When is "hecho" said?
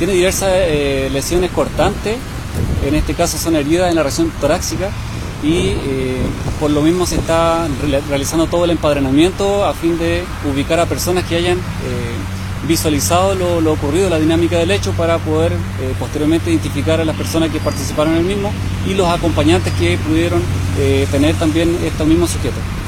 14.70-14.92